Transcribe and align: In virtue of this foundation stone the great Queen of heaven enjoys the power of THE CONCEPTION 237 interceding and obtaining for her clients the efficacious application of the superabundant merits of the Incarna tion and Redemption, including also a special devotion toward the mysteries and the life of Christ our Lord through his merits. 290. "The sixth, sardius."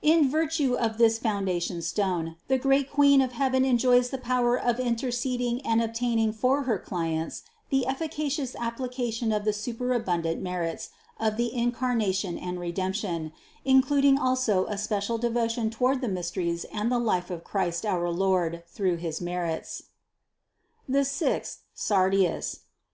In 0.00 0.30
virtue 0.30 0.72
of 0.72 0.96
this 0.96 1.18
foundation 1.18 1.82
stone 1.82 2.36
the 2.48 2.56
great 2.56 2.90
Queen 2.90 3.20
of 3.20 3.32
heaven 3.32 3.62
enjoys 3.62 4.08
the 4.08 4.16
power 4.16 4.56
of 4.58 4.78
THE 4.78 4.84
CONCEPTION 4.84 4.96
237 4.96 5.50
interceding 5.50 5.70
and 5.70 5.82
obtaining 5.82 6.32
for 6.32 6.62
her 6.62 6.78
clients 6.78 7.42
the 7.68 7.86
efficacious 7.86 8.56
application 8.58 9.32
of 9.32 9.44
the 9.44 9.52
superabundant 9.52 10.40
merits 10.40 10.88
of 11.20 11.36
the 11.36 11.52
Incarna 11.54 12.14
tion 12.14 12.38
and 12.38 12.58
Redemption, 12.58 13.32
including 13.66 14.16
also 14.18 14.64
a 14.64 14.78
special 14.78 15.18
devotion 15.18 15.68
toward 15.68 16.00
the 16.00 16.08
mysteries 16.08 16.64
and 16.72 16.90
the 16.90 16.98
life 16.98 17.28
of 17.30 17.44
Christ 17.44 17.84
our 17.84 18.08
Lord 18.08 18.62
through 18.68 18.96
his 18.96 19.20
merits. 19.20 19.82
290. 20.86 20.98
"The 21.00 21.04
sixth, 21.04 21.58
sardius." 21.74 22.60